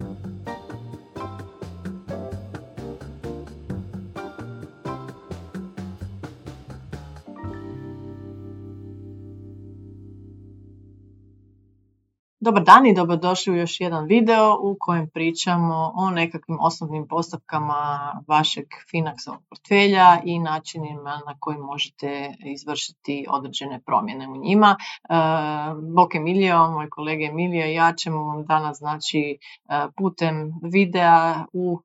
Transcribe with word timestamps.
thank 0.00 0.18
you 0.24 0.37
Dobar 12.48 12.64
dan 12.64 12.86
i 12.86 12.94
dobrodošli 12.94 13.52
u 13.52 13.56
još 13.56 13.80
jedan 13.80 14.06
video 14.06 14.58
u 14.62 14.76
kojem 14.80 15.10
pričamo 15.10 15.92
o 15.94 16.10
nekakvim 16.10 16.58
osnovnim 16.60 17.08
postavkama 17.08 18.12
vašeg 18.28 18.64
Finaxovog 18.92 19.38
portfelja 19.48 20.20
i 20.24 20.38
načinima 20.38 21.20
na 21.26 21.36
koji 21.40 21.58
možete 21.58 22.34
izvršiti 22.44 23.26
određene 23.30 23.80
promjene 23.86 24.28
u 24.28 24.36
njima. 24.36 24.76
E, 24.78 25.14
Bok 25.94 26.14
Emilio, 26.14 26.70
moj 26.70 26.90
kolega 26.90 27.24
Emilio 27.24 27.66
i 27.66 27.74
ja 27.74 27.92
ćemo 27.92 28.24
vam 28.24 28.44
danas 28.44 28.78
znači 28.78 29.38
e, 29.68 29.86
putem 29.96 30.52
videa 30.62 31.44
u 31.52 31.80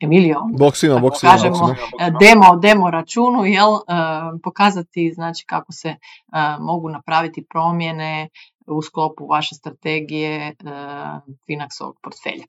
e, 0.00 0.04
Emilio, 0.04 0.40
bok 0.58 0.76
svima, 0.76 1.10
kažemo, 1.20 1.74
demo, 2.20 2.56
demo 2.56 2.90
računu, 2.90 3.44
jel, 3.44 3.70
pokazati 4.42 5.12
znači 5.14 5.44
kako 5.46 5.72
se 5.72 5.96
mogu 6.60 6.88
napraviti 6.88 7.46
promjene 7.50 8.28
u 8.66 8.82
sklopu 8.82 9.26
vaše 9.26 9.54
strategije 9.54 10.54
Finaxovog 11.48 11.92
portfelja. 12.02 12.44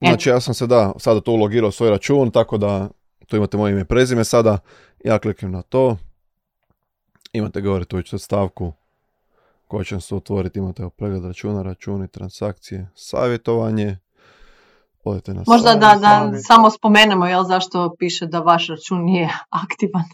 Znači 0.00 0.28
ja 0.28 0.40
sam 0.40 0.54
se 0.54 0.66
da, 0.66 0.92
sada 0.98 1.20
to 1.20 1.32
ulogirao 1.32 1.70
svoj 1.70 1.90
račun, 1.90 2.30
tako 2.30 2.58
da 2.58 2.88
tu 3.26 3.36
imate 3.36 3.56
moje 3.56 3.72
ime 3.72 3.80
i 3.80 3.84
prezime 3.84 4.24
sada, 4.24 4.58
ja 5.04 5.18
kliknem 5.18 5.52
na 5.52 5.62
to, 5.62 5.96
imate 7.32 7.60
gore 7.60 7.84
tu 7.84 8.18
stavku 8.18 8.72
koju 9.68 9.84
ćem 9.84 10.00
se 10.00 10.14
otvoriti, 10.14 10.58
imate 10.58 10.88
pregled 10.96 11.24
računa, 11.24 11.62
računi, 11.62 12.08
transakcije, 12.08 12.88
savjetovanje, 12.94 13.98
Odete 15.06 15.34
na 15.34 15.44
Možda 15.46 15.74
da, 15.74 15.98
da 16.00 16.38
samo 16.38 16.70
spomenemo 16.70 17.26
jel, 17.26 17.44
zašto 17.44 17.94
piše 17.98 18.26
da 18.26 18.38
vaš 18.40 18.68
račun 18.68 19.04
nije 19.04 19.28
aktivan. 19.64 20.04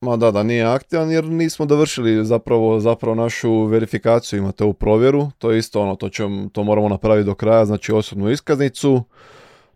Ma 0.00 0.16
da, 0.16 0.30
da 0.30 0.42
nije 0.42 0.64
aktivan 0.64 1.10
jer 1.10 1.24
nismo 1.24 1.66
dovršili 1.66 2.24
zapravo, 2.24 2.80
zapravo 2.80 3.14
našu 3.14 3.64
verifikaciju, 3.64 4.38
imate 4.38 4.64
u 4.64 4.72
provjeru, 4.72 5.30
to 5.38 5.50
je 5.50 5.58
isto 5.58 5.82
ono, 5.82 5.96
to, 5.96 6.08
ćemo, 6.08 6.48
to 6.48 6.64
moramo 6.64 6.88
napraviti 6.88 7.26
do 7.26 7.34
kraja, 7.34 7.64
znači 7.64 7.92
osobnu 7.92 8.30
iskaznicu, 8.30 9.04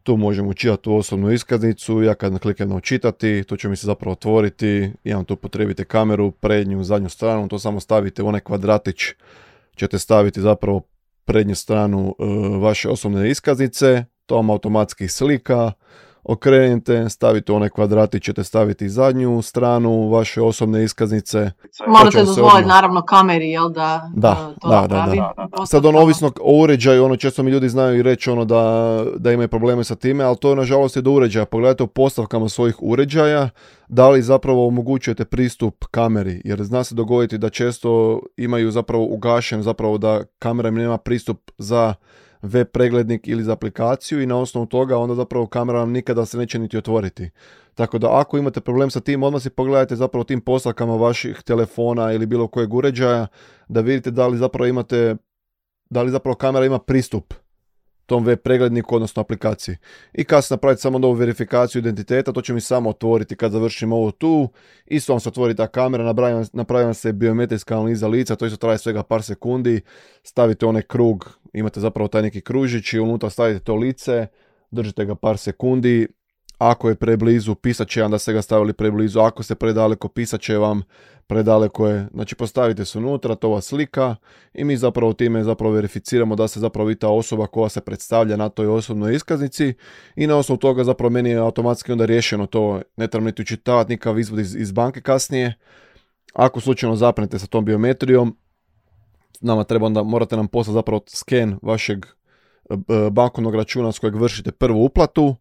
tu 0.02 0.16
možemo 0.16 0.50
učitati 0.50 0.82
tu 0.82 0.96
osobnu 0.96 1.32
iskaznicu, 1.32 2.02
ja 2.02 2.14
kad 2.14 2.38
kliknem 2.38 2.68
na 2.68 2.76
učitati, 2.76 3.44
to 3.48 3.56
će 3.56 3.68
mi 3.68 3.76
se 3.76 3.86
zapravo 3.86 4.12
otvoriti, 4.12 4.92
imam 5.04 5.24
tu 5.24 5.36
potrebite 5.36 5.84
kameru, 5.84 6.30
prednju, 6.30 6.84
zadnju 6.84 7.08
stranu, 7.08 7.48
to 7.48 7.58
samo 7.58 7.80
stavite 7.80 8.22
u 8.22 8.28
onaj 8.28 8.40
kvadratić, 8.40 8.96
ćete 9.76 9.98
staviti 9.98 10.40
zapravo 10.40 10.80
prednju 11.24 11.54
stranu 11.54 12.14
e, 12.18 12.24
vaše 12.58 12.88
osobne 12.88 13.30
iskaznice, 13.30 14.04
to 14.26 14.36
vam 14.36 14.50
automatski 14.50 15.08
slika, 15.08 15.72
okrenite, 16.28 17.08
stavite 17.08 17.52
onaj 17.52 17.68
kvadrati, 17.68 18.20
ćete 18.20 18.44
staviti 18.44 18.88
zadnju 18.88 19.42
stranu 19.42 20.08
vaše 20.08 20.42
osobne 20.42 20.84
iskaznice. 20.84 21.50
Morate 21.86 22.18
dozvoliti 22.24 22.68
naravno 22.68 23.02
kameri, 23.02 23.50
jel 23.50 23.68
da, 23.68 24.10
da, 24.14 24.54
to 24.60 24.68
da, 24.68 24.86
da, 24.86 25.34
da, 25.58 25.66
Sad 25.66 25.86
ono 25.86 25.98
ovisno 25.98 26.32
o 26.40 26.60
uređaju, 26.62 27.04
ono 27.04 27.16
često 27.16 27.42
mi 27.42 27.50
ljudi 27.50 27.68
znaju 27.68 27.98
i 27.98 28.02
reći 28.02 28.30
ono 28.30 28.44
da, 28.44 29.04
da 29.16 29.32
imaju 29.32 29.48
probleme 29.48 29.84
sa 29.84 29.94
time, 29.94 30.24
ali 30.24 30.36
to 30.36 30.50
je 30.50 30.56
nažalost 30.56 30.96
i 30.96 31.02
do 31.02 31.10
uređaja. 31.10 31.44
Pogledajte 31.44 31.82
u 31.82 31.86
postavkama 31.86 32.48
svojih 32.48 32.76
uređaja, 32.80 33.48
da 33.88 34.08
li 34.08 34.22
zapravo 34.22 34.66
omogućujete 34.66 35.24
pristup 35.24 35.84
kameri, 35.90 36.42
jer 36.44 36.62
zna 36.62 36.84
se 36.84 36.94
dogoditi 36.94 37.38
da 37.38 37.50
često 37.50 38.20
imaju 38.36 38.70
zapravo 38.70 39.04
ugašen, 39.04 39.62
zapravo 39.62 39.98
da 39.98 40.24
kamera 40.38 40.68
im 40.68 40.74
nema 40.74 40.98
pristup 40.98 41.50
za 41.58 41.94
web 42.46 42.66
preglednik 42.72 43.28
ili 43.28 43.42
za 43.42 43.52
aplikaciju 43.52 44.22
i 44.22 44.26
na 44.26 44.38
osnovu 44.38 44.66
toga 44.66 44.98
onda 44.98 45.14
zapravo 45.14 45.46
kamera 45.46 45.78
vam 45.78 45.90
nikada 45.90 46.26
se 46.26 46.38
neće 46.38 46.58
niti 46.58 46.78
otvoriti. 46.78 47.30
Tako 47.74 47.98
da 47.98 48.20
ako 48.20 48.38
imate 48.38 48.60
problem 48.60 48.90
sa 48.90 49.00
tim, 49.00 49.22
odmah 49.22 49.42
si 49.42 49.50
pogledajte 49.50 49.96
zapravo 49.96 50.24
tim 50.24 50.40
postavkama 50.40 50.96
vaših 50.96 51.42
telefona 51.42 52.12
ili 52.12 52.26
bilo 52.26 52.48
kojeg 52.48 52.74
uređaja 52.74 53.26
da 53.68 53.80
vidite 53.80 54.10
da 54.10 54.26
li 54.26 54.38
zapravo 54.38 54.66
imate, 54.66 55.16
da 55.90 56.02
li 56.02 56.10
zapravo 56.10 56.34
kamera 56.34 56.66
ima 56.66 56.78
pristup 56.78 57.34
tom 58.06 58.24
web 58.24 58.38
pregledniku, 58.38 58.94
odnosno 58.94 59.20
aplikaciji. 59.20 59.76
I 60.12 60.24
kad 60.24 60.44
se 60.44 60.54
napraviti 60.54 60.82
samo 60.82 60.98
novu 60.98 61.14
verifikaciju 61.14 61.80
identiteta, 61.80 62.32
to 62.32 62.42
će 62.42 62.54
mi 62.54 62.60
samo 62.60 62.90
otvoriti 62.90 63.36
kad 63.36 63.52
završim 63.52 63.92
ovo 63.92 64.10
tu. 64.10 64.48
Isto 64.86 65.12
vam 65.12 65.20
se 65.20 65.28
otvori 65.28 65.56
ta 65.56 65.66
kamera, 65.66 66.14
napravi 66.52 66.94
se 66.94 67.12
biometrijska 67.12 67.74
analiza 67.74 68.08
lica, 68.08 68.36
to 68.36 68.46
isto 68.46 68.56
traje 68.56 68.78
svega 68.78 69.02
par 69.02 69.22
sekundi. 69.22 69.80
Stavite 70.22 70.66
onaj 70.66 70.82
krug, 70.82 71.38
imate 71.52 71.80
zapravo 71.80 72.08
taj 72.08 72.22
neki 72.22 72.40
kružić 72.40 72.92
i 72.92 73.00
unutra 73.00 73.30
stavite 73.30 73.60
to 73.60 73.74
lice, 73.74 74.26
držite 74.70 75.04
ga 75.04 75.14
par 75.14 75.38
sekundi, 75.38 76.08
ako 76.58 76.88
je 76.88 76.94
preblizu, 76.94 77.54
pisat 77.54 77.88
će 77.88 78.02
vam 78.02 78.10
da 78.10 78.18
ste 78.18 78.32
ga 78.32 78.42
stavili 78.42 78.72
preblizu. 78.72 79.20
Ako 79.20 79.42
ste 79.42 79.54
predaleko, 79.54 80.08
pisat 80.08 80.40
će 80.40 80.56
vam 80.56 80.82
predaleko 81.26 81.88
je. 81.88 82.08
Znači 82.14 82.34
postavite 82.34 82.84
se 82.84 82.98
unutra, 82.98 83.34
to 83.34 83.48
vas 83.48 83.64
slika 83.64 84.16
i 84.54 84.64
mi 84.64 84.76
zapravo 84.76 85.12
time 85.12 85.44
zapravo 85.44 85.74
verificiramo 85.74 86.36
da 86.36 86.48
se 86.48 86.60
zapravo 86.60 86.88
vi 86.88 86.94
ta 86.94 87.08
osoba 87.08 87.46
koja 87.46 87.68
se 87.68 87.80
predstavlja 87.80 88.36
na 88.36 88.48
toj 88.48 88.66
osobnoj 88.66 89.14
iskaznici 89.14 89.74
i 90.16 90.26
na 90.26 90.36
osnovu 90.36 90.58
toga 90.58 90.84
zapravo 90.84 91.10
meni 91.10 91.30
je 91.30 91.36
automatski 91.36 91.92
onda 91.92 92.04
riješeno 92.04 92.46
to. 92.46 92.82
Ne 92.96 93.06
trebam 93.06 93.26
niti 93.26 93.42
učitavati 93.42 93.92
nikav 93.92 94.18
izvod 94.18 94.40
iz, 94.40 94.56
iz 94.56 94.72
banke 94.72 95.00
kasnije. 95.00 95.54
Ako 96.32 96.60
slučajno 96.60 96.96
zapnete 96.96 97.38
sa 97.38 97.46
tom 97.46 97.64
biometrijom, 97.64 98.36
nama 99.40 99.64
treba 99.64 99.86
onda, 99.86 100.02
morate 100.02 100.36
nam 100.36 100.48
poslati 100.48 100.74
zapravo 100.74 101.00
sken 101.08 101.58
vašeg 101.62 102.06
e, 102.06 102.76
bankovnog 103.10 103.54
računa 103.54 103.92
s 103.92 103.98
kojeg 103.98 104.14
vršite 104.16 104.52
prvu 104.52 104.84
uplatu 104.84 105.36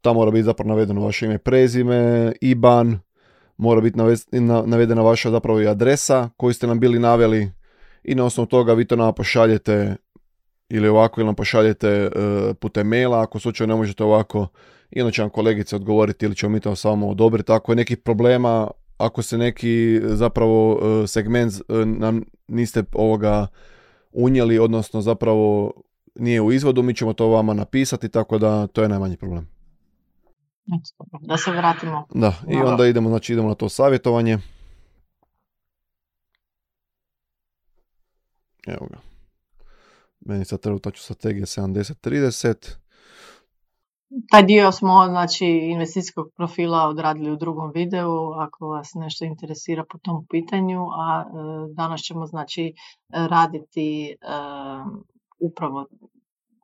Tamo 0.00 0.20
mora 0.20 0.30
biti 0.30 0.42
zapravo 0.42 0.68
navedeno 0.68 1.00
vaše 1.00 1.26
ime 1.26 1.38
prezime, 1.38 2.32
IBAN, 2.40 2.98
mora 3.56 3.80
biti 3.80 3.98
navedena 4.66 5.02
vaša 5.02 5.30
zapravo 5.30 5.60
i 5.60 5.68
adresa 5.68 6.30
koju 6.36 6.52
ste 6.52 6.66
nam 6.66 6.80
bili 6.80 6.98
naveli 6.98 7.50
i 8.04 8.14
na 8.14 8.24
osnovu 8.24 8.46
toga 8.46 8.72
vi 8.72 8.84
to 8.84 8.96
nam 8.96 9.14
pošaljete 9.14 9.96
ili 10.68 10.88
ovako 10.88 11.20
ili 11.20 11.26
nam 11.26 11.34
pošaljete 11.34 11.88
e, 11.88 12.10
putem 12.54 12.88
maila 12.88 13.22
ako 13.22 13.38
slučajno 13.38 13.74
ne 13.74 13.78
možete 13.78 14.04
ovako 14.04 14.46
i 14.90 15.00
onda 15.00 15.12
će 15.12 15.22
vam 15.22 15.30
kolegice 15.30 15.76
odgovoriti 15.76 16.26
ili 16.26 16.36
ćemo 16.36 16.52
mi 16.52 16.60
to 16.60 16.76
samo 16.76 17.08
odobriti. 17.08 17.52
Ako 17.52 17.72
je 17.72 17.76
nekih 17.76 17.98
problema, 17.98 18.70
ako 18.98 19.22
se 19.22 19.38
neki 19.38 20.00
zapravo 20.02 20.80
e, 20.82 21.06
segment 21.06 21.52
e, 21.54 21.72
nam 21.86 22.22
niste 22.48 22.84
ovoga 22.92 23.46
unijeli, 24.12 24.58
odnosno 24.58 25.00
zapravo 25.00 25.72
nije 26.14 26.40
u 26.40 26.52
izvodu, 26.52 26.82
mi 26.82 26.94
ćemo 26.94 27.12
to 27.12 27.28
vama 27.28 27.54
napisati, 27.54 28.08
tako 28.08 28.38
da 28.38 28.66
to 28.66 28.82
je 28.82 28.88
najmanji 28.88 29.16
problem. 29.16 29.57
Da 31.20 31.36
se 31.36 31.50
vratimo. 31.50 32.06
Da, 32.14 32.34
i 32.48 32.56
onda 32.56 32.86
idemo, 32.86 33.08
znači 33.08 33.32
idemo 33.32 33.48
na 33.48 33.54
to 33.54 33.68
savjetovanje. 33.68 34.38
Evo 38.66 38.86
ga. 38.90 38.98
Meni 40.20 40.44
sad 40.44 40.60
ću 40.94 41.02
strategija 41.02 41.46
70-30. 41.46 42.76
Taj 44.30 44.42
dio 44.42 44.72
smo, 44.72 45.06
znači, 45.08 45.46
investicijskog 45.46 46.26
profila 46.36 46.88
odradili 46.88 47.32
u 47.32 47.36
drugom 47.36 47.70
videu, 47.74 48.32
ako 48.32 48.66
vas 48.66 48.90
nešto 48.94 49.24
interesira 49.24 49.84
po 49.92 49.98
tom 49.98 50.26
pitanju, 50.30 50.80
a 50.82 51.24
e, 51.24 51.30
danas 51.74 52.00
ćemo, 52.00 52.26
znači, 52.26 52.74
raditi 53.08 54.06
e, 54.10 54.16
upravo 55.40 55.86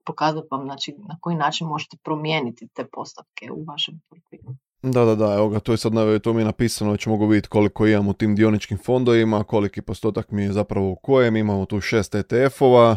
pokazati 0.06 0.48
vam 0.50 0.64
znači, 0.64 0.94
na 1.08 1.18
koji 1.20 1.36
način 1.36 1.66
možete 1.66 1.96
promijeniti 2.04 2.68
te 2.74 2.84
postavke 2.92 3.50
u 3.52 3.64
vašem 3.64 4.00
profilu. 4.10 4.54
Da, 4.82 5.04
da, 5.04 5.14
da, 5.14 5.34
evo 5.34 5.48
ga, 5.48 5.60
to 5.60 5.72
je 5.72 5.78
sad 5.78 5.92
to 6.22 6.32
mi 6.32 6.40
je 6.40 6.44
napisano, 6.44 6.92
već 6.92 7.06
mogu 7.06 7.26
vidjeti 7.26 7.48
koliko 7.48 7.86
imam 7.86 8.08
u 8.08 8.12
tim 8.12 8.36
dioničkim 8.36 8.78
fondovima, 8.78 9.44
koliki 9.44 9.82
postotak 9.82 10.30
mi 10.30 10.42
je 10.42 10.52
zapravo 10.52 10.90
u 10.90 10.96
kojem, 10.96 11.36
imamo 11.36 11.66
tu 11.66 11.80
šest 11.80 12.14
ETF-ova, 12.14 12.96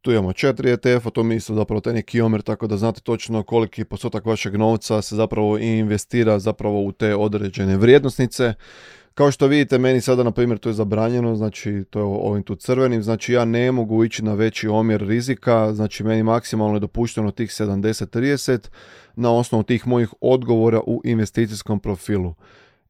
tu 0.00 0.12
imamo 0.12 0.32
četiri 0.32 0.70
ETF-a, 0.70 1.10
to 1.10 1.22
mi 1.22 1.36
isto 1.36 1.54
zapravo 1.54 1.80
taj 1.80 1.92
neki 1.92 2.20
omjer, 2.20 2.42
tako 2.42 2.66
da 2.66 2.76
znate 2.76 3.00
točno 3.00 3.42
koliki 3.42 3.84
postotak 3.84 4.26
vašeg 4.26 4.54
novca 4.56 5.02
se 5.02 5.16
zapravo 5.16 5.58
investira 5.58 6.38
zapravo 6.38 6.82
u 6.82 6.92
te 6.92 7.16
određene 7.16 7.76
vrijednosnice. 7.76 8.54
Kao 9.18 9.30
što 9.30 9.46
vidite, 9.46 9.78
meni 9.78 10.00
sada, 10.00 10.22
na 10.22 10.30
primjer, 10.30 10.58
to 10.58 10.68
je 10.68 10.72
zabranjeno, 10.72 11.36
znači 11.36 11.84
to 11.90 11.98
je 11.98 12.04
ovim 12.04 12.42
tu 12.42 12.54
crvenim, 12.54 13.02
znači 13.02 13.32
ja 13.32 13.44
ne 13.44 13.72
mogu 13.72 14.04
ići 14.04 14.24
na 14.24 14.34
veći 14.34 14.68
omjer 14.68 15.00
rizika, 15.06 15.72
znači 15.72 16.04
meni 16.04 16.22
maksimalno 16.22 16.76
je 16.76 16.80
dopušteno 16.80 17.30
tih 17.30 17.48
70-30 17.48 18.68
na 19.16 19.32
osnovu 19.32 19.62
tih 19.62 19.86
mojih 19.86 20.08
odgovora 20.20 20.80
u 20.86 21.00
investicijskom 21.04 21.80
profilu. 21.80 22.34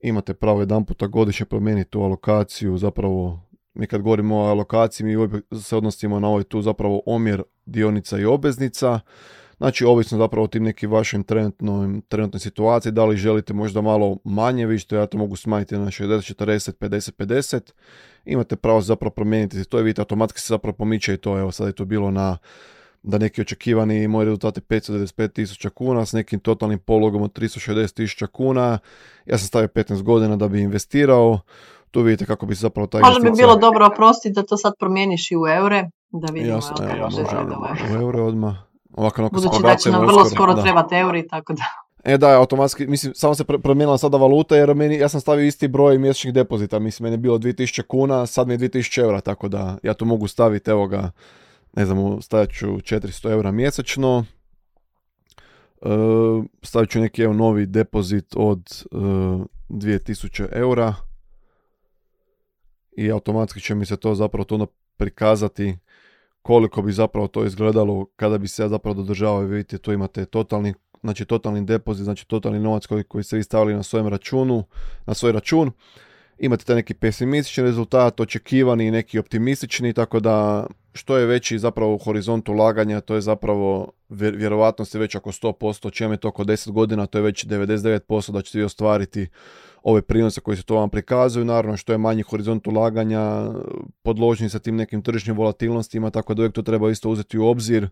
Imate 0.00 0.34
pravo 0.34 0.60
jedan 0.60 0.84
puta 0.84 1.06
godišnje 1.06 1.46
promijeniti 1.46 1.90
tu 1.90 2.00
alokaciju, 2.00 2.78
zapravo 2.78 3.40
mi 3.74 3.86
kad 3.86 4.02
govorimo 4.02 4.36
o 4.36 4.48
alokaciji, 4.48 5.06
mi 5.06 5.40
se 5.60 5.76
odnosimo 5.76 6.20
na 6.20 6.28
ovaj 6.28 6.44
tu 6.44 6.62
zapravo 6.62 7.02
omjer 7.06 7.42
dionica 7.66 8.18
i 8.18 8.24
obveznica, 8.24 9.00
Znači, 9.58 9.84
ovisno 9.84 10.18
zapravo 10.18 10.44
o 10.44 10.48
tim 10.48 10.62
nekim 10.62 10.90
vašim 10.90 11.22
trenutnoj, 11.22 12.00
trenutnoj 12.08 12.40
situaciji, 12.40 12.92
da 12.92 13.04
li 13.04 13.16
želite 13.16 13.52
možda 13.52 13.80
malo 13.80 14.16
manje, 14.24 14.66
vi 14.66 14.78
što 14.78 14.96
ja 14.96 15.06
to 15.06 15.18
mogu 15.18 15.36
smanjiti 15.36 15.78
na 15.78 15.86
60, 15.86 16.34
40, 16.34 16.72
50, 16.72 17.12
50, 17.12 17.72
imate 18.24 18.56
pravo 18.56 18.80
zapravo 18.80 19.10
promijeniti, 19.10 19.64
to 19.64 19.78
je 19.78 19.84
vidite, 19.84 20.00
automatski 20.00 20.40
se 20.40 20.46
zapravo 20.48 20.72
pomiče 20.72 21.14
i 21.14 21.16
to, 21.16 21.38
evo 21.38 21.52
sad 21.52 21.66
je 21.66 21.72
to 21.72 21.84
bilo 21.84 22.10
na 22.10 22.38
da 23.02 23.18
neki 23.18 23.40
očekivani 23.40 24.08
moj 24.08 24.24
rezultat 24.24 24.56
je 24.56 24.62
595 24.62 25.32
tisuća 25.32 25.70
kuna 25.70 26.06
s 26.06 26.12
nekim 26.12 26.40
totalnim 26.40 26.78
pologom 26.78 27.22
od 27.22 27.38
360 27.38 27.94
tisuća 27.94 28.26
kuna. 28.26 28.78
Ja 29.26 29.38
sam 29.38 29.46
stavio 29.46 29.68
15 29.68 30.02
godina 30.02 30.36
da 30.36 30.48
bi 30.48 30.60
investirao. 30.60 31.40
Tu 31.90 32.02
vidite 32.02 32.26
kako 32.26 32.46
bi 32.46 32.54
se 32.54 32.60
zapravo 32.60 32.86
taj 32.86 33.00
Možda 33.00 33.30
bi 33.30 33.36
bilo 33.36 33.56
dobro 33.56 33.86
oprostiti 33.86 34.32
da 34.32 34.42
to 34.42 34.56
sad 34.56 34.72
promijeniš 34.78 35.30
i 35.30 35.36
u 35.36 35.46
eure, 35.46 35.90
da 36.10 36.32
vidimo 36.32 36.54
Jasno, 36.54 36.76
evo, 36.80 37.08
može, 37.10 37.94
u 37.94 38.00
eure 38.00 38.20
odmah. 38.20 38.67
Ovako, 38.98 39.22
onako, 39.22 39.34
Budući 39.34 39.62
da 39.62 39.76
će 39.76 39.90
nam 39.90 40.00
vrlo 40.00 40.22
uskoro, 40.22 40.30
skoro 40.30 40.54
da. 40.54 40.62
trebati 40.62 40.94
euri, 40.94 41.28
tako 41.28 41.52
da. 41.52 41.62
E 42.04 42.18
da, 42.18 42.38
automatski, 42.38 42.86
mislim, 42.86 43.14
samo 43.14 43.34
se 43.34 43.44
promijenila 43.44 43.98
sada 43.98 44.16
valuta 44.16 44.56
jer 44.56 44.74
meni, 44.74 44.98
ja 44.98 45.08
sam 45.08 45.20
stavio 45.20 45.46
isti 45.46 45.68
broj 45.68 45.98
mjesečnih 45.98 46.34
depozita, 46.34 46.78
mislim, 46.78 47.04
meni 47.04 47.14
je 47.14 47.18
bilo 47.18 47.38
2000 47.38 47.82
kuna, 47.82 48.26
sad 48.26 48.48
mi 48.48 48.54
je 48.54 48.58
2000 48.58 49.00
eura, 49.00 49.20
tako 49.20 49.48
da 49.48 49.78
ja 49.82 49.94
tu 49.94 50.04
mogu 50.04 50.28
staviti, 50.28 50.70
evo 50.70 50.86
ga, 50.86 51.10
ne 51.76 51.86
znam, 51.86 52.22
stavit 52.22 52.50
ću 52.58 52.66
400 52.66 53.30
eura 53.30 53.50
mjesečno, 53.50 54.24
e, 55.82 55.88
stavit 56.62 56.90
ću 56.90 57.00
neki 57.00 57.22
evo, 57.22 57.32
novi 57.32 57.66
depozit 57.66 58.34
od 58.36 58.84
e, 58.92 58.96
2000 59.68 60.48
eura 60.52 60.94
i 62.96 63.10
automatski 63.10 63.60
će 63.60 63.74
mi 63.74 63.86
se 63.86 63.96
to 63.96 64.14
zapravo 64.14 64.44
to 64.44 64.54
onda 64.54 64.66
prikazati 64.96 65.76
koliko 66.48 66.82
bi 66.82 66.92
zapravo 66.92 67.26
to 67.28 67.44
izgledalo 67.44 68.06
kada 68.16 68.38
bi 68.38 68.48
se 68.48 68.68
zapravo 68.68 68.94
dodržavao 68.94 69.40
vidite 69.40 69.78
tu 69.78 69.92
imate 69.92 70.24
totalni 70.24 70.74
znači 71.02 71.24
totalni 71.24 71.64
depozit, 71.64 72.04
znači 72.04 72.28
totalni 72.28 72.60
novac 72.60 72.86
koji, 72.86 73.04
koji 73.04 73.24
ste 73.24 73.36
vi 73.36 73.42
stavili 73.42 73.74
na 73.74 73.82
svojem 73.82 74.08
računu, 74.08 74.64
na 75.06 75.14
svoj 75.14 75.32
račun. 75.32 75.70
Imate 76.38 76.64
taj 76.64 76.76
neki 76.76 76.94
pesimistični 76.94 77.64
rezultat, 77.64 78.20
očekivani 78.20 78.86
i 78.86 78.90
neki 78.90 79.18
optimistični, 79.18 79.92
tako 79.92 80.20
da 80.20 80.66
što 80.94 81.16
je 81.16 81.26
veći 81.26 81.58
zapravo 81.58 81.98
horizont 81.98 82.48
ulaganja, 82.48 83.00
to 83.00 83.14
je 83.14 83.20
zapravo 83.20 83.92
vjer- 84.08 84.36
vjerovatnost 84.36 84.94
je 84.94 85.00
već 85.00 85.14
oko 85.14 85.32
100%, 85.32 85.90
čem 85.90 86.10
je 86.10 86.16
to 86.16 86.28
oko 86.28 86.44
10 86.44 86.70
godina, 86.70 87.06
to 87.06 87.18
je 87.18 87.22
već 87.22 87.46
99% 87.46 88.32
da 88.32 88.42
ćete 88.42 88.58
vi 88.58 88.64
ostvariti 88.64 89.28
ove 89.82 90.02
prinose 90.02 90.40
koji 90.40 90.56
se 90.56 90.62
to 90.62 90.74
vam 90.74 90.90
prikazuju. 90.90 91.44
Naravno, 91.44 91.76
što 91.76 91.92
je 91.92 91.98
manji 91.98 92.22
horizont 92.22 92.66
ulaganja, 92.66 93.50
podložni 94.08 94.48
sa 94.48 94.58
tim 94.58 94.76
nekim 94.76 95.02
tržišnim 95.02 95.36
volatilnostima, 95.36 96.10
tako 96.10 96.34
da 96.34 96.42
uvijek 96.42 96.54
to 96.54 96.62
treba 96.62 96.90
isto 96.90 97.10
uzeti 97.10 97.38
u 97.38 97.46
obzir. 97.46 97.88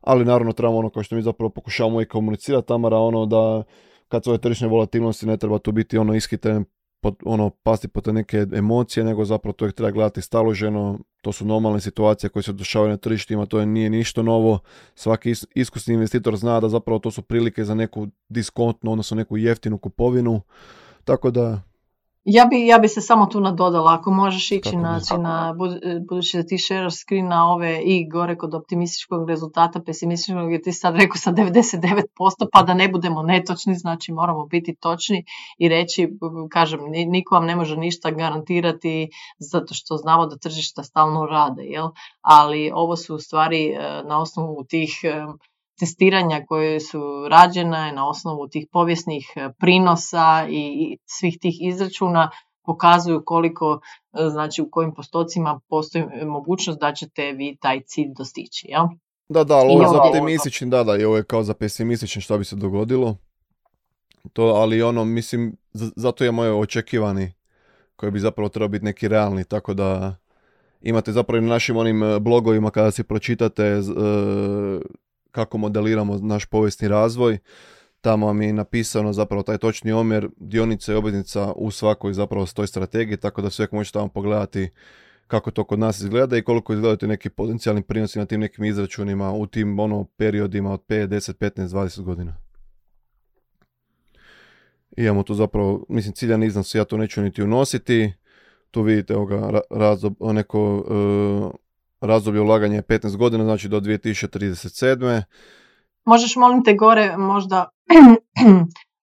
Ali 0.00 0.24
naravno 0.24 0.52
trebamo 0.52 0.78
ono 0.78 0.90
kao 0.90 1.02
što 1.02 1.14
mi 1.16 1.22
zapravo 1.22 1.50
pokušavamo 1.50 2.00
i 2.02 2.06
komunicirati, 2.06 2.68
Tamara, 2.68 2.96
ono 2.98 3.26
da 3.26 3.62
kad 4.08 4.24
su 4.24 4.30
ove 4.30 4.38
tržišne 4.38 4.68
volatilnosti 4.68 5.26
ne 5.26 5.36
treba 5.36 5.58
tu 5.58 5.72
biti 5.72 5.98
ono 5.98 6.14
ishiten, 6.14 6.64
pod, 7.00 7.16
ono 7.24 7.50
pasti 7.50 7.88
po 7.88 8.00
te 8.00 8.12
neke 8.12 8.46
emocije, 8.54 9.04
nego 9.04 9.24
zapravo 9.24 9.52
to 9.52 9.66
ih 9.66 9.72
treba 9.72 9.90
gledati 9.90 10.22
staloženo. 10.22 10.98
To 11.22 11.32
su 11.32 11.44
normalne 11.46 11.80
situacije 11.80 12.30
koje 12.30 12.42
se 12.42 12.52
dešavaju 12.52 12.90
na 12.90 12.96
tržištima, 12.96 13.46
to 13.46 13.60
je, 13.60 13.66
nije 13.66 13.90
ništa 13.90 14.22
novo. 14.22 14.58
Svaki 14.94 15.30
is- 15.30 15.46
iskusni 15.54 15.94
investitor 15.94 16.36
zna 16.36 16.60
da 16.60 16.68
zapravo 16.68 16.98
to 16.98 17.10
su 17.10 17.22
prilike 17.22 17.64
za 17.64 17.74
neku 17.74 18.08
diskontnu, 18.28 18.92
odnosno 18.92 19.16
neku 19.16 19.36
jeftinu 19.36 19.78
kupovinu. 19.78 20.40
Tako 21.04 21.30
da, 21.30 21.62
Ja 22.28 22.44
bi, 22.44 22.66
ja 22.66 22.78
bi 22.78 22.88
se 22.88 23.00
samo 23.00 23.26
tu 23.26 23.40
nadodala, 23.40 23.94
ako 23.94 24.10
možeš 24.10 24.50
ići 24.50 24.70
Kako 24.70 24.78
znači, 24.78 25.18
na, 25.18 25.54
bud- 25.58 26.06
budući 26.08 26.36
da 26.36 26.42
ti 26.46 26.58
share 26.58 26.90
screen 26.90 27.28
na 27.28 27.52
ove 27.52 27.82
i 27.82 28.08
gore 28.10 28.36
kod 28.36 28.54
optimističkog 28.54 29.28
rezultata, 29.28 29.80
pesimističkog, 29.80 30.52
jer 30.52 30.62
ti 30.62 30.72
sad 30.72 30.96
rekao 30.96 31.16
sa 31.16 31.32
99%, 31.32 32.02
pa 32.52 32.62
da 32.62 32.74
ne 32.74 32.88
budemo 32.88 33.22
netočni, 33.22 33.74
znači 33.74 34.12
moramo 34.12 34.46
biti 34.46 34.74
točni 34.80 35.24
i 35.58 35.68
reći, 35.68 36.08
kažem, 36.50 36.80
ni- 36.90 37.06
niko 37.06 37.34
vam 37.34 37.44
ne 37.46 37.56
može 37.56 37.76
ništa 37.76 38.10
garantirati 38.10 39.08
zato 39.38 39.74
što 39.74 39.96
znamo 39.96 40.26
da 40.26 40.36
tržišta 40.36 40.82
stalno 40.82 41.26
rade, 41.26 41.62
jel? 41.62 41.88
ali 42.20 42.70
ovo 42.74 42.96
su 42.96 43.14
u 43.14 43.18
stvari 43.18 43.66
e, 43.66 43.78
na 44.08 44.20
osnovu 44.20 44.64
tih 44.64 44.90
e, 45.02 45.26
testiranja 45.78 46.44
koje 46.48 46.80
su 46.80 47.28
rađene 47.30 47.92
na 47.92 48.08
osnovu 48.08 48.48
tih 48.48 48.66
povijesnih 48.72 49.32
e, 49.36 49.48
prinosa 49.58 50.46
i 50.48 50.96
svih 51.06 51.38
tih 51.40 51.54
izračuna 51.60 52.30
pokazuju 52.64 53.22
koliko, 53.26 53.80
e, 54.12 54.28
znači 54.30 54.62
u 54.62 54.70
kojim 54.70 54.94
postocima 54.94 55.60
postoji 55.68 56.04
e, 56.04 56.24
mogućnost 56.24 56.80
da 56.80 56.92
ćete 56.94 57.32
vi 57.32 57.56
taj 57.60 57.80
cilj 57.86 58.12
dostići. 58.16 58.66
Jel? 58.68 58.86
da, 59.28 59.44
da, 59.44 59.56
ali 59.56 59.72
ovo 59.72 59.82
je 59.82 59.88
za 59.88 60.02
optimistični, 60.02 60.70
da, 60.70 60.84
da, 60.84 60.96
i 60.96 61.04
ovo 61.04 61.16
je 61.16 61.24
kao 61.24 61.42
za 61.42 61.54
pesimistični 61.54 62.22
što 62.22 62.38
bi 62.38 62.44
se 62.44 62.56
dogodilo. 62.56 63.16
To, 64.32 64.42
ali 64.42 64.82
ono, 64.82 65.04
mislim, 65.04 65.56
zato 65.72 66.24
je 66.24 66.32
moje 66.32 66.52
očekivani, 66.52 67.32
koji 67.96 68.12
bi 68.12 68.20
zapravo 68.20 68.48
trebao 68.48 68.68
biti 68.68 68.84
neki 68.84 69.08
realni, 69.08 69.44
tako 69.44 69.74
da 69.74 70.16
imate 70.80 71.12
zapravo 71.12 71.38
i 71.38 71.40
na 71.40 71.48
našim 71.48 71.76
onim 71.76 72.02
blogovima 72.20 72.70
kada 72.70 72.90
si 72.90 73.04
pročitate 73.04 73.62
e, 73.62 73.80
kako 75.36 75.58
modeliramo 75.58 76.18
naš 76.18 76.44
povijesni 76.46 76.88
razvoj, 76.88 77.38
tamo 78.00 78.26
vam 78.26 78.42
je 78.42 78.52
napisano 78.52 79.12
zapravo 79.12 79.42
taj 79.42 79.58
točni 79.58 79.92
omjer 79.92 80.28
dionica 80.36 80.92
i 80.92 80.96
obveznica 80.96 81.52
u 81.56 81.70
svakoj 81.70 82.12
zapravo 82.12 82.46
toj 82.46 82.66
strategiji, 82.66 83.16
tako 83.16 83.42
da 83.42 83.50
sve 83.50 83.68
možete 83.72 83.92
tamo 83.92 84.08
pogledati 84.08 84.70
kako 85.26 85.50
to 85.50 85.64
kod 85.64 85.78
nas 85.78 86.00
izgleda 86.00 86.36
i 86.36 86.42
koliko 86.42 86.72
izgledaju 86.72 86.96
ti 86.96 87.06
neki 87.06 87.30
potencijalni 87.30 87.82
prinosi 87.82 88.18
na 88.18 88.26
tim 88.26 88.40
nekim 88.40 88.64
izračunima 88.64 89.32
u 89.32 89.46
tim 89.46 89.78
ono 89.78 90.04
periodima 90.04 90.72
od 90.72 90.80
5, 90.88 91.06
10, 91.06 91.34
15, 91.34 91.68
20 91.68 92.02
godina. 92.02 92.36
Imamo 94.96 95.22
tu 95.22 95.34
zapravo, 95.34 95.84
mislim, 95.88 96.14
ciljan 96.14 96.42
iznos, 96.42 96.74
ja 96.74 96.84
to 96.84 96.96
neću 96.96 97.22
niti 97.22 97.42
unositi. 97.42 98.12
Tu 98.70 98.82
vidite 98.82 99.16
ovoga 99.16 99.36
ra- 99.36 99.66
razdob, 99.70 100.14
neko 100.20 100.84
e, 100.90 101.65
razdoblje 102.00 102.40
ulaganja 102.40 102.74
je 102.74 102.82
15 102.82 103.16
godina, 103.16 103.44
znači 103.44 103.68
do 103.68 103.80
2037. 103.80 105.22
Možeš, 106.04 106.36
molim 106.36 106.64
te, 106.64 106.74
gore 106.74 107.16
možda, 107.16 107.68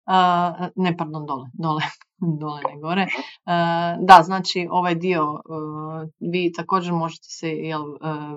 a, 0.07 0.69
ne, 0.77 0.97
pardon, 0.97 1.27
dole, 1.27 1.49
dole, 1.53 1.83
dole 2.41 2.61
ne 2.75 2.81
gore. 2.81 3.07
A, 3.45 3.97
Da, 4.01 4.23
znači 4.23 4.69
ovaj 4.71 4.95
dio, 4.95 5.23
a, 5.23 6.07
vi 6.33 6.53
također 6.53 6.93
možete 6.93 7.27
se 7.29 7.49
jel, 7.49 7.85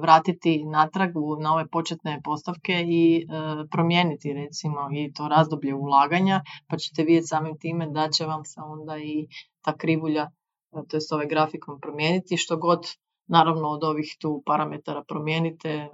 vratiti 0.02 0.64
natrag 0.66 1.18
u, 1.18 1.36
na 1.42 1.54
ove 1.54 1.68
početne 1.68 2.22
postavke 2.24 2.74
i 2.88 3.28
promijeniti 3.72 4.34
recimo 4.34 4.90
i 4.94 5.14
to 5.14 5.28
razdoblje 5.28 5.74
ulaganja, 5.74 6.42
pa 6.68 6.78
ćete 6.78 7.04
vidjeti 7.04 7.28
samim 7.28 7.58
time 7.60 7.88
da 7.88 8.10
će 8.10 8.26
vam 8.26 8.46
se 8.46 8.62
onda 8.62 8.98
i 8.98 9.28
ta 9.62 9.78
krivulja, 9.78 10.30
to 10.72 10.98
jest 10.98 11.12
ovaj 11.12 11.28
grafikon 11.28 11.80
promijeniti, 11.80 12.38
što 12.38 12.58
god 12.58 12.88
naravno 13.28 13.68
od 13.68 13.84
ovih 13.84 14.16
tu 14.20 14.44
parametara 14.46 15.04
promijenite, 15.04 15.90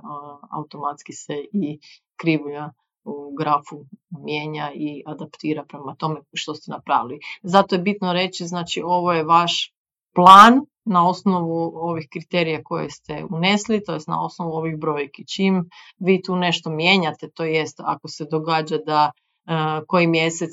automatski 0.51 1.13
se 1.13 1.33
i 1.53 1.79
krivulja 2.15 2.69
u 3.03 3.35
grafu 3.35 3.85
mijenja 4.09 4.71
i 4.75 5.03
adaptira 5.05 5.65
prema 5.67 5.95
tome 5.95 6.19
što 6.33 6.55
ste 6.55 6.71
napravili. 6.71 7.19
Zato 7.43 7.75
je 7.75 7.81
bitno 7.81 8.13
reći, 8.13 8.45
znači 8.45 8.81
ovo 8.85 9.13
je 9.13 9.23
vaš 9.23 9.73
plan 10.15 10.61
na 10.85 11.09
osnovu 11.09 11.71
ovih 11.75 12.07
kriterija 12.11 12.63
koje 12.63 12.89
ste 12.89 13.25
unesli, 13.29 13.83
to 13.83 13.93
jest 13.93 14.07
na 14.07 14.25
osnovu 14.25 14.51
ovih 14.51 14.77
brojki. 14.77 15.27
Čim 15.27 15.69
vi 15.97 16.21
tu 16.21 16.35
nešto 16.35 16.69
mijenjate, 16.69 17.29
to 17.29 17.43
jest 17.43 17.79
ako 17.79 18.07
se 18.07 18.25
događa 18.31 18.77
da 18.77 19.11
koji 19.87 20.07
mjesec 20.07 20.51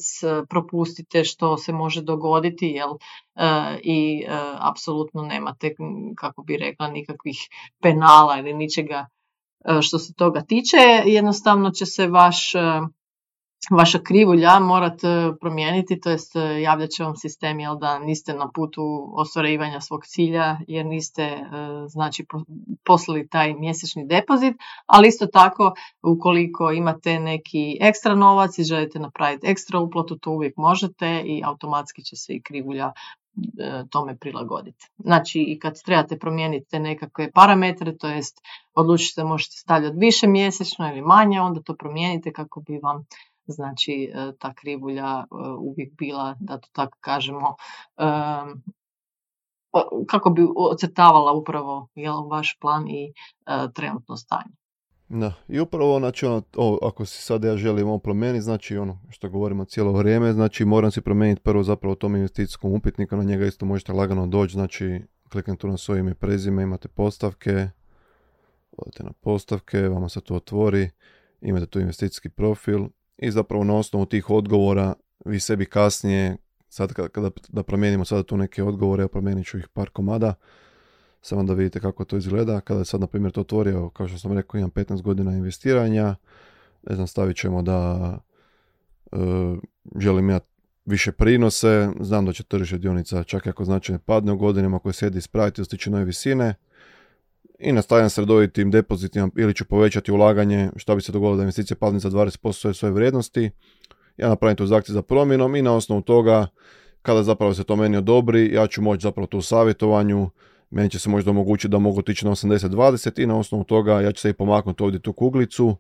propustite 0.49 1.25
što 1.25 1.57
se 1.57 1.73
može 1.73 2.03
dogoditi 2.03 2.67
jel, 2.67 2.91
i 3.83 4.25
apsolutno 4.71 5.23
nemate, 5.23 5.75
kako 6.17 6.43
bi 6.43 6.57
rekla, 6.57 6.89
nikakvih 6.89 7.49
penala 7.83 8.39
ili 8.39 8.55
ničega 8.55 9.07
što 9.83 9.99
se 9.99 10.15
toga 10.15 10.41
tiče, 10.41 10.77
jednostavno 11.05 11.71
će 11.71 11.87
se 11.87 12.07
vaš, 12.07 12.53
vaša 13.71 13.99
krivulja 13.99 14.59
morat 14.61 15.05
e, 15.05 15.33
promijeniti, 15.41 16.01
to 16.01 16.11
jest 16.11 16.37
e, 16.37 16.63
javljat 16.63 16.91
će 16.91 17.05
vam 17.05 17.17
sistem 17.17 17.61
jel, 17.61 17.79
da 17.79 17.99
niste 17.99 18.35
na 18.35 18.51
putu 18.55 19.13
ostvarivanja 19.17 19.81
svog 19.81 20.07
cilja 20.07 20.59
jer 20.69 20.87
niste 20.87 21.23
e, 21.23 21.43
znači 21.89 22.25
po- 22.25 22.45
poslali 22.85 23.29
taj 23.29 23.55
mjesečni 23.55 24.07
depozit, 24.07 24.57
ali 24.87 25.09
isto 25.09 25.27
tako 25.27 25.75
ukoliko 26.03 26.71
imate 26.73 27.19
neki 27.21 27.79
ekstra 27.81 28.15
novac 28.15 28.59
i 28.59 28.65
želite 28.65 28.99
napraviti 28.99 29.47
ekstra 29.47 29.79
uplatu, 29.79 30.19
to 30.19 30.31
uvijek 30.31 30.57
možete 30.57 31.23
i 31.25 31.43
automatski 31.45 32.05
će 32.05 32.17
se 32.17 32.33
i 32.33 32.43
krivulja 32.43 32.93
e, 33.59 33.85
tome 33.91 34.17
prilagoditi. 34.17 34.87
Znači 34.99 35.41
i 35.41 35.59
kad 35.59 35.83
trebate 35.83 36.19
promijeniti 36.19 36.67
te 36.71 36.79
nekakve 36.79 37.31
parametre, 37.33 37.97
to 37.97 38.09
jest 38.09 38.41
odlučite 38.75 39.25
možete 39.25 39.57
stavljati 39.57 39.97
više 39.99 40.27
mjesečno 40.27 40.89
ili 40.91 41.03
manje, 41.03 41.41
onda 41.41 41.63
to 41.63 41.75
promijenite 41.75 42.33
kako 42.33 42.61
bi 42.61 42.79
vam 42.83 43.07
znači 43.47 44.13
e, 44.15 44.33
ta 44.39 44.55
krivulja 44.55 45.19
e, 45.21 45.25
uvijek 45.59 45.93
bila, 45.99 46.37
da 46.41 46.59
to 46.59 46.69
tako 46.73 46.99
kažemo, 47.01 47.55
em, 47.97 48.63
o- 49.73 50.05
kako 50.09 50.31
bi 50.31 50.47
ocrtavala 50.57 51.33
upravo 51.33 51.89
jel, 51.95 52.29
vaš 52.29 52.59
plan 52.61 52.89
i 52.89 53.13
e, 53.47 53.73
trenutno 53.75 54.17
stanje. 54.17 54.55
Da, 55.09 55.33
i 55.49 55.61
upravo, 55.61 55.99
znači, 55.99 56.27
ono, 56.27 56.43
o, 56.57 56.79
ako 56.83 57.05
si 57.05 57.23
sad 57.23 57.45
ja 57.45 57.57
želim 57.57 57.89
ovo 57.89 57.99
promijeniti, 57.99 58.43
znači 58.43 58.77
ono 58.77 59.01
što 59.11 59.29
govorimo 59.29 59.65
cijelo 59.65 59.93
vrijeme, 59.93 60.33
znači 60.33 60.65
moram 60.65 60.91
si 60.91 61.01
promijeniti 61.01 61.41
prvo 61.43 61.63
zapravo 61.63 61.95
tom 61.95 62.17
investicijskom 62.17 62.73
upitniku, 62.73 63.17
na 63.17 63.23
njega 63.25 63.47
isto 63.47 63.67
možete 63.67 63.93
lagano 63.93 64.27
doći, 64.27 64.53
znači 64.53 65.01
kliknete 65.29 65.59
tu 65.59 65.69
na 65.69 65.77
svoje 65.77 66.01
ime 66.01 66.15
prezime, 66.15 66.63
imate 66.63 66.89
postavke, 66.89 67.69
odete 68.77 69.05
na 69.05 69.13
postavke, 69.21 69.89
vama 69.89 70.09
se 70.09 70.21
to 70.21 70.35
otvori, 70.35 70.91
imate 71.41 71.67
tu 71.67 71.81
investicijski 71.81 72.29
profil 72.29 72.89
i 73.19 73.31
zapravo 73.31 73.65
na 73.65 73.77
osnovu 73.77 74.07
tih 74.07 74.31
odgovora 74.31 74.95
vi 75.25 75.41
sebi 75.41 75.67
kasnije, 75.67 76.37
sad 76.69 76.93
kada 76.93 77.31
da 77.49 77.63
promijenimo 77.63 78.05
sada 78.05 78.23
tu 78.23 78.37
neke 78.37 78.63
odgovore, 78.63 79.03
ja 79.03 79.09
promijenit 79.09 79.47
ću 79.47 79.59
ih 79.59 79.69
par 79.69 79.91
komada, 79.91 80.35
samo 81.23 81.43
da 81.43 81.55
vidite 81.55 81.81
kako 81.81 82.05
to 82.05 82.17
izgleda. 82.17 82.61
Kada 82.61 82.85
sad, 82.85 83.01
na 83.01 83.07
primjer, 83.07 83.33
to 83.33 83.41
otvorio, 83.41 83.91
kao 83.91 84.09
što 84.09 84.19
sam 84.19 84.33
rekao, 84.33 84.59
imam 84.59 84.71
15 84.71 85.03
godina 85.03 85.33
investiranja, 85.33 86.17
ne 86.83 86.95
znam, 86.95 87.07
stavit 87.07 87.37
ćemo 87.37 87.63
da 87.63 88.19
e, 89.13 89.17
želim 89.99 90.31
ja 90.31 90.41
više 90.85 91.13
prinose, 91.13 91.89
znam 92.01 92.27
da 92.27 92.33
će 92.33 92.43
tržište 92.43 92.79
dionica 92.79 93.25
čak 93.25 93.47
ako 93.47 93.65
značajno 93.65 93.99
padne 93.99 94.33
u 94.33 94.37
godinama 94.37 94.79
koje 94.79 94.93
sjedi 94.93 95.19
ispraviti 95.19 95.61
dostići 95.61 95.91
nove 95.91 96.05
visine 96.05 96.55
i 97.59 97.73
nastavljam 97.73 98.11
s 98.11 98.19
redovitim 98.19 98.71
depozitima 98.71 99.29
ili 99.37 99.55
ću 99.55 99.65
povećati 99.65 100.13
ulaganje, 100.13 100.71
što 100.77 100.95
bi 100.95 101.03
se 101.03 101.13
dogodilo 101.13 101.37
da 101.37 101.43
investicija 101.43 101.77
padne 101.81 101.99
za 101.99 102.11
20% 102.11 102.73
svoje, 102.73 102.93
vrijednosti. 102.93 103.51
Ja 104.17 104.29
napravim 104.29 104.57
tu 104.57 104.67
zakciju 104.67 104.93
za 104.93 105.03
promjenom 105.03 105.57
i 105.57 105.63
na 105.63 105.75
osnovu 105.75 106.03
toga 106.03 106.47
kada 107.03 107.23
zapravo 107.23 107.55
se 107.55 107.65
to 107.65 107.77
meni 107.77 107.97
odobri, 107.97 108.55
ja 108.55 108.67
ću 108.67 108.83
moći 108.83 109.03
zapravo 109.03 109.27
tu 109.27 109.43
savjetovanju, 109.43 110.31
meni 110.71 110.91
će 110.91 110.99
se 110.99 111.09
možda 111.09 111.31
omogućiti 111.31 111.69
da 111.69 111.79
mogu 111.79 111.99
otići 111.99 112.25
na 112.25 112.31
80-20 112.31 113.23
i 113.23 113.27
na 113.27 113.39
osnovu 113.39 113.65
toga 113.65 114.01
ja 114.01 114.13
ću 114.13 114.21
se 114.21 114.31
i 114.31 114.33
pomaknuti 114.33 114.83
ovdje 114.83 115.01
tu 115.01 115.13
kuglicu 115.13 115.77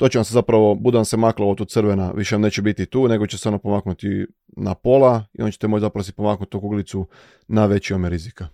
to 0.00 0.08
će 0.08 0.18
vam 0.18 0.24
se 0.24 0.32
zapravo, 0.32 0.74
bude 0.74 0.98
vam 0.98 1.04
se 1.04 1.16
maklo 1.16 1.46
ovo 1.46 1.54
tu 1.54 1.64
crvena, 1.64 2.12
više 2.16 2.34
vam 2.34 2.42
neće 2.42 2.62
biti 2.62 2.86
tu, 2.86 3.08
nego 3.08 3.26
će 3.26 3.38
se 3.38 3.48
ono 3.48 3.58
pomaknuti 3.58 4.26
na 4.46 4.74
pola 4.74 5.24
i 5.32 5.42
onda 5.42 5.52
ćete 5.52 5.68
moći 5.68 5.80
zapravo 5.80 6.04
si 6.04 6.12
pomaknuti 6.12 6.50
tu 6.50 6.60
kuglicu 6.60 7.06
na 7.48 7.66
veći 7.66 7.94
ome 7.94 8.08
rizika. 8.08 8.48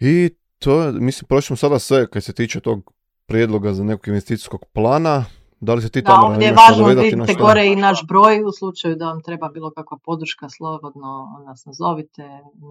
I 0.00 0.30
to 0.58 0.82
je, 0.82 0.92
mislim, 0.92 1.26
prošli 1.28 1.56
sada 1.56 1.78
sve 1.78 2.10
kad 2.10 2.24
se 2.24 2.32
tiče 2.32 2.60
tog 2.60 2.92
prijedloga 3.26 3.72
za 3.72 3.84
nekog 3.84 4.08
investicijskog 4.08 4.64
plana. 4.72 5.24
Da 5.60 5.74
li 5.74 5.82
se 5.82 5.88
ti 5.88 6.02
tamo 6.02 6.28
Da, 6.28 6.32
ovdje 6.32 6.46
je 6.46 6.54
važno 6.54 6.86
vidite 6.86 7.34
gore 7.34 7.66
i 7.66 7.76
naš 7.76 8.06
broj 8.06 8.42
u 8.44 8.52
slučaju 8.52 8.96
da 8.96 9.06
vam 9.06 9.22
treba 9.22 9.48
bilo 9.48 9.70
kakva 9.70 9.98
podrška, 10.04 10.48
slobodno 10.48 11.42
nas 11.46 11.64
nazovite 11.64 12.22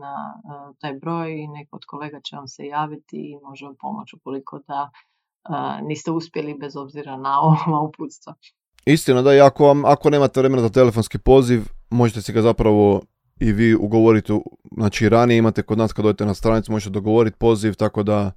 na 0.01 0.41
uh, 0.43 0.75
taj 0.79 0.93
broj 0.93 1.31
i 1.31 1.47
neko 1.47 1.75
od 1.75 1.85
kolega 1.85 2.19
će 2.23 2.35
vam 2.35 2.47
se 2.47 2.65
javiti 2.65 3.17
i 3.17 3.39
može 3.43 3.65
vam 3.65 3.75
pomoći 3.81 4.15
ukoliko 4.15 4.59
da 4.67 4.89
niste 5.81 6.11
uspjeli 6.11 6.53
bez 6.53 6.75
obzira 6.75 7.17
na 7.17 7.41
ova 7.41 7.79
uputstva. 7.79 8.33
Istina 8.85 9.21
da 9.21 9.33
i 9.33 9.39
ako, 9.39 9.65
vam, 9.65 9.85
ako 9.85 10.09
nemate 10.09 10.39
vremena 10.39 10.61
za 10.61 10.69
telefonski 10.69 11.17
poziv, 11.17 11.61
možete 11.89 12.21
si 12.21 12.33
ga 12.33 12.41
zapravo 12.41 13.01
i 13.39 13.51
vi 13.51 13.75
ugovoriti, 13.75 14.33
znači 14.77 15.09
ranije 15.09 15.37
imate 15.37 15.61
kod 15.61 15.77
nas 15.77 15.93
kad 15.93 16.05
odete 16.05 16.25
na 16.25 16.33
stranicu, 16.33 16.71
možete 16.71 16.89
dogovoriti 16.89 17.37
poziv, 17.37 17.73
tako 17.73 18.03
da 18.03 18.31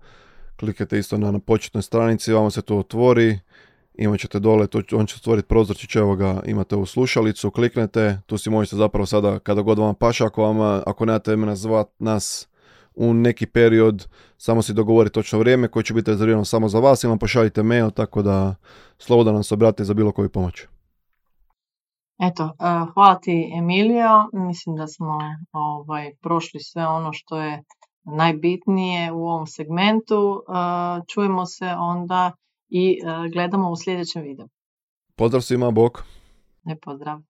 klikate 0.57 0.99
isto 0.99 1.19
na, 1.19 1.31
na 1.31 1.39
početnoj 1.39 1.83
stranici, 1.83 2.33
vama 2.33 2.51
se 2.51 2.63
to 2.63 2.79
otvori, 2.79 3.39
imat 3.95 4.21
ćete 4.21 4.39
dole, 4.39 4.67
to, 4.67 4.83
on 4.93 5.07
će 5.07 5.19
stvoriti 5.19 5.49
prozorčić, 5.49 5.97
evo 5.97 6.17
ga, 6.17 6.43
imate 6.47 6.75
ovu 6.77 6.87
slušalicu, 6.87 7.51
kliknete, 7.51 8.21
tu 8.27 8.39
si 8.39 8.51
možete 8.51 8.77
zapravo 8.77 9.07
sada, 9.07 9.39
kada 9.39 9.63
god 9.63 9.79
vam 9.79 9.95
paša, 9.95 10.27
ako, 10.27 10.43
vam, 10.43 10.83
ako 10.87 11.05
nemate 11.05 11.31
vremena 11.31 11.57
zvat 11.57 11.89
nas 11.99 12.49
u 12.95 13.15
neki 13.15 13.47
period, 13.47 14.09
samo 14.39 14.63
si 14.63 14.73
dogovori 14.73 15.11
točno 15.11 15.39
vrijeme 15.39 15.69
koje 15.69 15.83
će 15.83 15.95
biti 15.95 16.11
rezervirano 16.11 16.45
samo 16.45 16.69
za 16.69 16.79
vas 16.79 17.05
ili 17.05 17.09
vam 17.09 17.19
pošaljite 17.19 17.63
mail, 17.63 17.91
tako 17.91 18.23
da 18.23 18.55
slobodno 18.99 19.33
nam 19.33 19.43
se 19.43 19.55
obratite 19.55 19.85
za 19.85 19.95
bilo 19.95 20.13
koju 20.13 20.29
pomoć. 20.29 20.67
Eto, 22.19 22.45
uh, 22.45 22.93
hvala 22.95 23.19
ti 23.19 23.53
Emilio, 23.55 24.29
mislim 24.33 24.77
da 24.77 24.87
smo 24.87 25.19
ovaj, 25.53 26.11
prošli 26.21 26.61
sve 26.61 26.87
ono 26.87 27.13
što 27.13 27.41
je 27.41 27.63
najbitnije 28.05 29.13
u 29.13 29.29
ovom 29.29 29.47
segmentu. 29.47 30.43
Uh, 30.49 31.05
čujemo 31.07 31.47
se 31.47 31.67
onda 31.79 32.33
i 32.69 32.99
uh, 33.03 33.33
gledamo 33.33 33.71
u 33.71 33.77
sljedećem 33.77 34.23
videu. 34.23 34.47
Pozdrav 35.17 35.41
svima, 35.41 35.71
bok. 35.71 36.03
Ne 36.65 36.77
pozdrav. 36.77 37.21